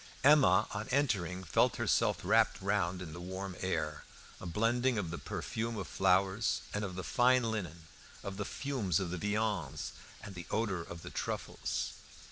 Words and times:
Emma, 0.23 0.67
on 0.71 0.89
entering, 0.89 1.43
felt 1.43 1.75
herself 1.75 2.17
wrapped 2.23 2.59
round 2.59 2.97
by 2.97 3.05
the 3.05 3.19
warm 3.21 3.55
air, 3.59 4.03
a 4.39 4.47
blending 4.47 4.97
of 4.97 5.11
the 5.11 5.19
perfume 5.19 5.77
of 5.77 5.87
flowers 5.87 6.61
and 6.73 6.83
of 6.83 6.95
the 6.95 7.03
fine 7.03 7.43
linen, 7.43 7.83
of 8.23 8.37
the 8.37 8.43
fumes 8.43 8.99
of 8.99 9.11
the 9.11 9.17
viands, 9.19 9.91
and 10.23 10.33
the 10.33 10.47
odour 10.49 10.81
of 10.81 11.03
the 11.03 11.11
truffles. 11.11 11.93